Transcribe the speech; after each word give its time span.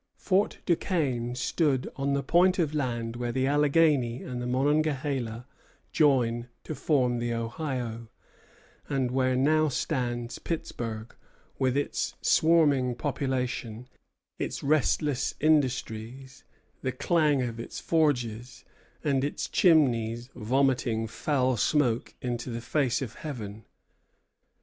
Fort 0.17 0.61
Duquesne 0.65 1.35
stood 1.35 1.87
on 1.95 2.13
the 2.13 2.23
point 2.23 2.57
of 2.57 2.73
land 2.73 3.15
where 3.15 3.31
the 3.31 3.45
Alleghany 3.45 4.23
and 4.23 4.41
the 4.41 4.47
Monongahela 4.47 5.45
join 5.91 6.47
to 6.63 6.73
form 6.73 7.19
the 7.19 7.35
Ohio, 7.35 8.09
and 8.89 9.11
where 9.11 9.35
now 9.35 9.67
stands 9.67 10.39
Pittsburg, 10.39 11.15
with 11.59 11.77
its 11.77 12.15
swarming 12.19 12.95
population, 12.95 13.87
its 14.39 14.63
restless 14.63 15.35
industries, 15.39 16.43
the 16.81 16.91
clang 16.91 17.43
of 17.43 17.59
its 17.59 17.79
forges, 17.79 18.65
and 19.03 19.23
its 19.23 19.47
chimneys 19.47 20.31
vomiting 20.33 21.05
foul 21.05 21.55
smoke 21.57 22.15
into 22.23 22.49
the 22.49 22.59
face 22.59 23.03
of 23.03 23.13
heaven. 23.13 23.65